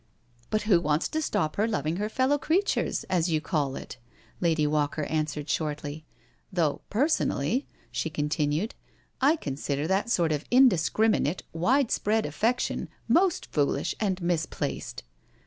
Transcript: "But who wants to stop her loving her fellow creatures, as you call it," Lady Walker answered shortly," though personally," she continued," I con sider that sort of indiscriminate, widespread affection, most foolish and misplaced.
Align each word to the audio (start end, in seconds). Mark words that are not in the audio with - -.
"But 0.49 0.63
who 0.63 0.81
wants 0.81 1.07
to 1.09 1.21
stop 1.21 1.57
her 1.57 1.67
loving 1.67 1.97
her 1.97 2.09
fellow 2.09 2.39
creatures, 2.39 3.03
as 3.03 3.29
you 3.29 3.39
call 3.39 3.75
it," 3.75 3.97
Lady 4.39 4.65
Walker 4.65 5.03
answered 5.03 5.47
shortly," 5.47 6.05
though 6.51 6.81
personally," 6.89 7.67
she 7.91 8.09
continued," 8.09 8.73
I 9.31 9.35
con 9.35 9.57
sider 9.57 9.85
that 9.85 10.09
sort 10.09 10.31
of 10.31 10.43
indiscriminate, 10.49 11.43
widespread 11.53 12.25
affection, 12.25 12.89
most 13.07 13.45
foolish 13.51 13.93
and 13.99 14.19
misplaced. 14.23 15.03